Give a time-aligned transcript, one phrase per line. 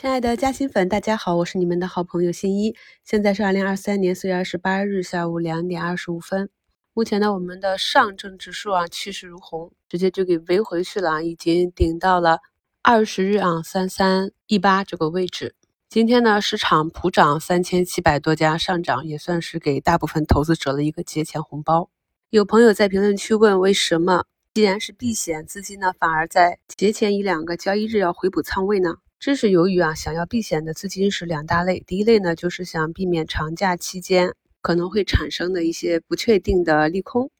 [0.00, 2.74] 亲爱的嘉兴粉，大家好，我是你们的好朋友新一。
[3.04, 6.48] 现在是二零二三年四月二十八日下午两点二十五分。
[6.94, 12.38] 目前呢，我们的上证指数啊气势如虹，直接就给围回去了，已经顶到了
[12.80, 15.54] 二十日啊三三一八这个位置。
[15.90, 21.90] 今天呢，市场普涨三千七百多家，上涨也算是给大部分投资者了一个节前红包。
[22.30, 24.24] 有朋友在评论区问，为什么
[24.54, 28.94] 既然是避险资金呢，反而在节前一两个交易日要回补仓位呢？
[29.20, 31.84] 这是由于啊，想要避险的资金是两大类。
[31.86, 37.30] 第一类呢，就是想避免长假期间可能会产生的一些不确定的利空，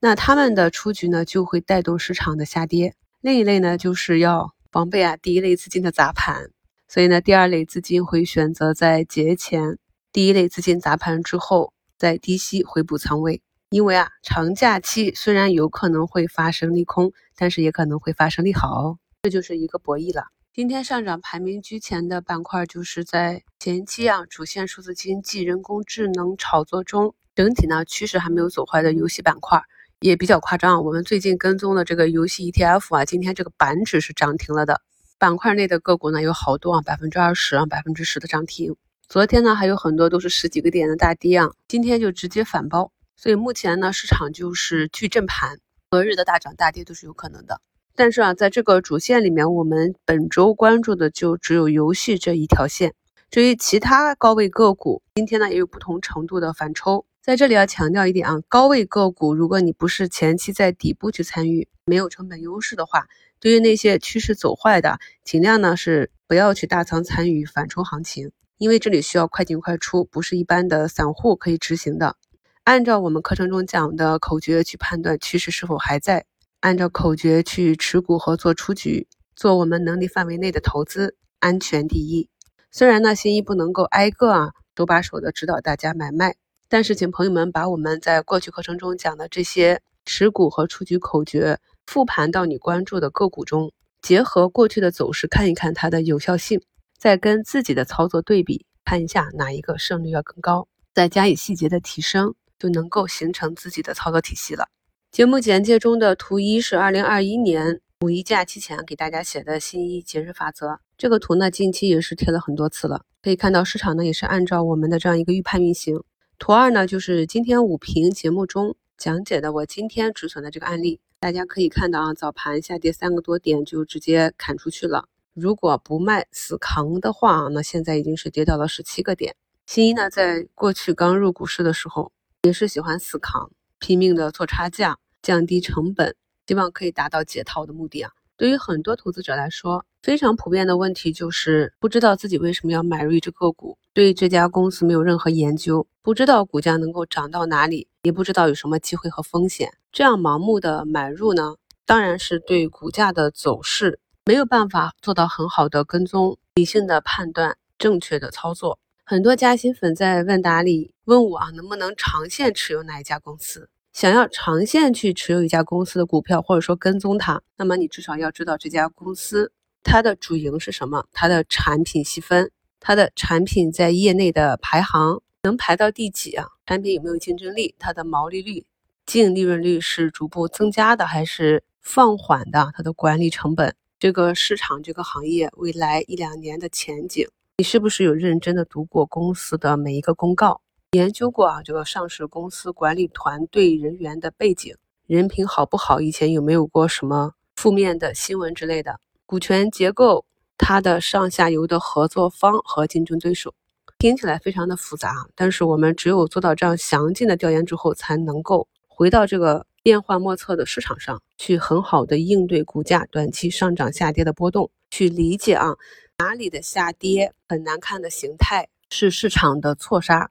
[0.00, 2.96] 那他们的出局呢，就会带动市场的下跌。
[3.20, 6.50] 另一类呢，就是要防备啊第一类资金的砸盘，
[6.88, 9.78] 所以呢，第二类资金会选择在节前
[10.12, 13.40] 第一类资金砸盘之后，在低吸回补仓位。
[13.70, 20.24] 因为啊，长假期虽然有可能会发生利空，但是也可能会发生利好哦，这就是一个博弈了。
[20.58, 29.62] 今天上涨排名居前的板块，就是在前期啊主线数字经济、人工智能炒作中，整体呢趋势还没有走坏的游戏板块
[30.00, 30.84] 也比较夸张。
[30.84, 34.82] 我们最近跟踪的这个游戏 ETF 啊，今天这个板指是涨停了的。
[35.16, 38.74] 板块内的个股呢有好多啊，百分之二十啊、百分之十的涨停。
[39.08, 42.90] 昨天呢还有很多都是十几个点的大跌啊，今天就直接反包。
[43.14, 47.60] 所以目前呢市场就是巨震盘，隔日的大涨大跌都是有可能的。
[47.98, 52.94] 但是啊，在这个主线里面，我们本周关注的就只有游戏这一条线。
[53.28, 57.04] 至于其他高位个股，今天呢也有不同程度的反抽。
[57.20, 63.08] 在这里要强调一点啊，高位个股，如果你不是前期在底部去参与，没有成本优势的话，
[63.40, 72.14] 对于那些趋势走坏的，尽量呢是不要去大仓参与反抽行情，因为这里需要快进快出，不是一般的散户可以执行的。
[72.62, 76.26] 按照我们课程中讲的口诀去判断趋势是否还在。
[76.60, 79.06] 按照口诀去持股和做出局，
[79.36, 82.28] 做我们能力范围内的投资，安全第一。
[82.72, 86.34] 虽然呢，新一不能够挨个啊手把手的指导大家买卖，
[86.68, 96.60] 但是请朋友们把我们在过去课程中讲的这些持股和出局口诀复盘到你关注的个股中，结合过去的走势看一看它的有效性，
[96.98, 104.66] 再跟自己的操作对比，看一下哪一个胜率要更高，再加以细节的提升，就能够形成自己的操作体系了。
[105.10, 110.78] 节目简介中的图一是二零二一年五一假期前给大家写的新一节日法则。
[110.96, 113.04] 这个图呢，近期也是贴了很多次了。
[113.22, 116.04] 可以看到市场呢也是按照我们的这样一个预判运行。
[116.38, 121.00] 图二呢，就是今天午评节目中讲解的我今天止损的这个案例。
[121.18, 125.08] 大家可以看到啊，早盘下跌三个多点就直接砍出去了。
[125.34, 129.34] 如果不卖死扛的话，那现在已经是跌到了十七个点。
[129.66, 132.12] 新一呢，在过去刚入股市的时候
[132.42, 133.50] 也是喜欢死扛。
[133.78, 136.14] 拼命的做差价，降低成本，
[136.46, 138.12] 希望可以达到解套的目的啊。
[138.36, 158.78] 对于很多投资者来说，非常普遍的问题就是不知道自己为什么要买入一只个股，对这家公司没有任何研究，不知道股价能够涨到哪里，也不知道有什么机会和风险，这样盲目的买入呢，当然是对股价的走势没有办法做到很好的跟踪、理性的判断、正确的操作。
[159.04, 163.70] 很多加薪粉在问答里问我啊，能不能长线持有哪一家公司？
[163.94, 169.50] 想要长线去持有一家公司的股票，或者说跟踪它，那么你至少要知道这家公司
[169.82, 176.46] 它的主营是什么，它的产品细分，它的产品在业内的排行能排到第几啊？
[176.66, 177.74] 产品有没有竞争力？
[177.78, 178.66] 它的毛利率、
[179.06, 182.70] 净利润率是逐步增加的还是放缓的？
[182.76, 187.26] 它的管理成本，这个市场这个行业未来一两年的前景。
[187.56, 190.60] 你是不是有认真的读过公司的每一个公告，
[190.92, 194.74] 研究过啊这个上市公司管理团队人员的背景，
[195.06, 196.00] 人品好不好？
[196.00, 198.98] 以前有没有过什么负面的新闻之类的？
[199.26, 200.24] 股权结构，
[200.56, 203.52] 它的上下游的合作方和竞争对手，
[203.98, 215.76] 听起来非常的复杂，但是我们只有做到这样详尽的调研之后，才能够回到这个变幻莫测的市场上去，很好的应对股价短期上涨下跌的波动，去理解啊。
[216.16, 220.30] 哪里的下跌很难看的形态是市场的错杀，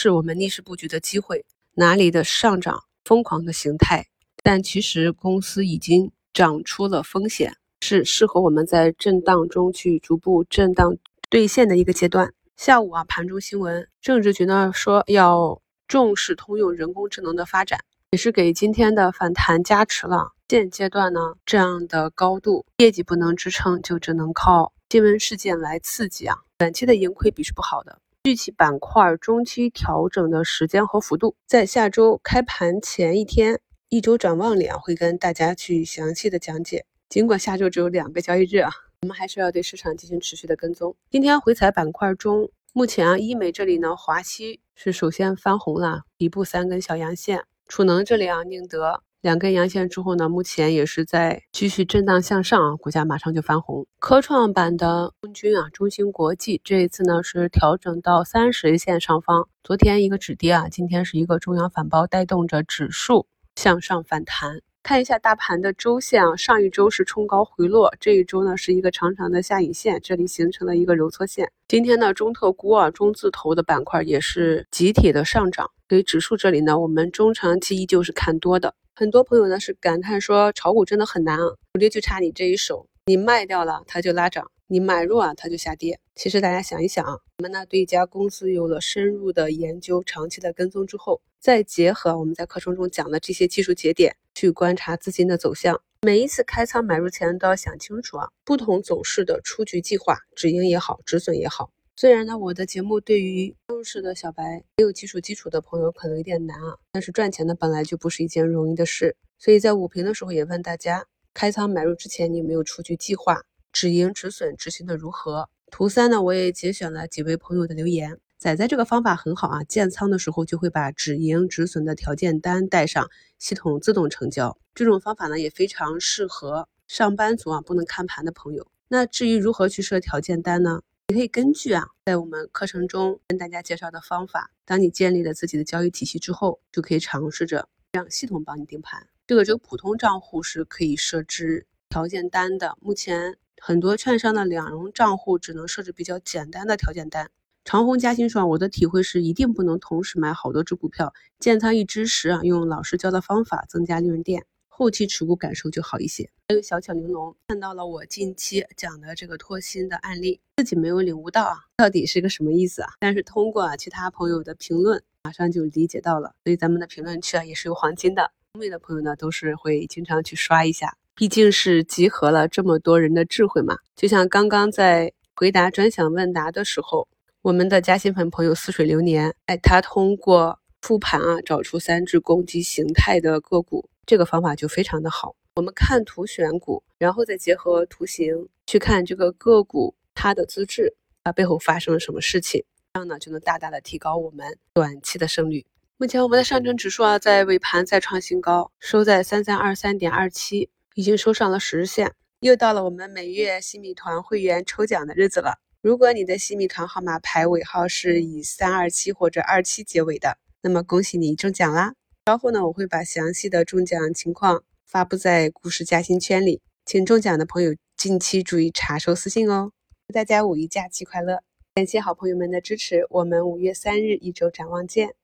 [0.00, 1.38] 是我们逆势布局的机会；
[1.74, 4.06] 哪里的上涨疯狂的形态，
[4.44, 10.96] 但其实公司已经涨出了风险，是适合我们在震荡中去逐步震荡
[11.28, 12.32] 兑现的一个阶段。
[12.56, 17.80] 下午啊，盘中新闻，政治局呢说要重视通用人工智能的发展，
[18.12, 20.30] 也是给今天的反弹加持了。
[20.48, 24.72] 现阶段呢，这样的高度业绩不能支撑，就只能靠。
[24.90, 27.98] 新闻事件来刺激啊，短期的盈亏比是不好的。
[28.28, 33.58] 具体板块中期调整的时间和幅度，在下周开盘前一天
[33.88, 36.84] 一周展望里啊，会跟大家去详细的讲解。
[37.08, 38.70] 尽管下周只有两个交易日啊，
[39.00, 40.94] 我们还是要对市场进行持续的跟踪。
[41.10, 49.02] 今天回踩板块中，目前啊，医美这里呢，华西是首先翻红了，底部三根小阳线，储能这里啊，宁德。
[49.20, 53.84] 两根阳线之后呢，目前也是在继续震荡向上啊，股价马上就翻红。
[53.98, 63.26] 科创板的中军啊，中芯国际这一次呢是调整到三十日线上方，昨天一个止跌啊，今天是一个中阳反包，带动着指数
[63.56, 64.60] 向上反弹。
[64.84, 71.50] 看一下大盘的周线啊，上一周是冲高回落，这一周呢是一个长长的下影线，这里形成了一个揉搓线。
[71.66, 78.76] 今天呢，中特估啊，中字头的板块也是集体的上涨，所以指数这里呢，我们中长期依旧是看多的。
[78.98, 84.50] 很多朋友呢是感叹说，炒股真的很难啊，主力就差你这一手，你卖掉了它就拉涨。
[84.66, 86.00] 你买入啊，它就下跌。
[86.16, 95.80] 其实大家想一想啊，我们呢对一家公司有了深入的研究、长期的跟踪之后，再结合我们在课程中讲的这些技术节点去观察资金的走向。
[96.02, 101.70] 每一次开仓买入前都要想清楚啊，不同走势的出局计划，止盈也好，止损也好。
[102.00, 109.16] 虽然呢，我的节目对于入市的小白没有技术基础的朋友可能有点难啊，但是赚钱呢本来就不是一件容易的事。
[109.36, 113.42] 所以在午评的时候也问大家，开仓买入之前你有没有出局计划？
[113.72, 115.48] 止盈止损执行的如何？
[115.72, 116.22] 图三呢？
[116.22, 118.20] 我也节选了几位朋友的留言。
[118.38, 123.10] 仔仔这个方法很好啊，建仓的时候就会把止盈止损的条件单带上，
[123.40, 124.56] 系统自动成交。
[124.72, 128.68] 这种方法呢也非常适合上班族啊，不能看盘的朋友。
[128.86, 130.82] 那至于如何去设条件单呢？
[131.10, 139.08] 你可以根据啊，在我们课程中跟大家介绍的方法，当你建立了自己的交易体系之后，就可以尝试着让系统帮你盯盘。
[139.26, 143.38] 这个只有普通账户是可以设置条件单的，目前。
[143.60, 147.28] 很多券商的两融账户只能设置比较简单的条件单。
[147.64, 154.46] 长虹嘉兴说，我的体会是一定不能同时买好多只股票，建仓一只时啊，用老师教的方法增加利润垫，
[154.78, 156.30] 后期持股感受就好一些。
[156.48, 162.90] 还有小巧玲珑看到了我近期讲的这个脱新的案例，自己没有领悟到啊，到底是个什么意思啊？
[163.00, 166.32] 但是通过啊其他朋友的评论，马上就理解到了。
[166.44, 170.96] 所以咱们的评论区啊也是有黄金的，聪明的朋友呢都是会经常去刷一下。
[171.16, 177.08] 毕竟是集合了这么多人的智慧嘛，就像刚刚在回答专享问答的时候，
[177.42, 185.36] 我们的嘉兴粉朋友似水流年，哎，他通过复盘啊，找出三只攻击形态的个股，这个方法就非常的好。
[185.56, 192.64] 我们看图选股，然后再结合图形去看这个个股它的资质，它背后发生了什么事情，
[192.94, 195.66] 这样呢就能大大的提高我们短期的胜率。
[195.98, 200.70] 目前我们的上证指数啊，在尾盘再创新高，收在三三二三点二七。
[200.94, 205.60] 已经收上了十日线，又到了我们每月新米团会员抽奖的日子了。
[205.80, 211.94] 如果你的新米团号码牌尾号是以三二七或者二七结尾的，那么恭喜你中奖啦！
[212.28, 219.72] 稍后呢，我会把详细的中奖情况发布在故事嘉兴圈里，请中奖的朋友近期注意查收私信哦。
[220.06, 221.42] 祝大家五一假期快乐！
[221.74, 225.14] 感谢好朋友们的支持，我们五月三日一周展望见。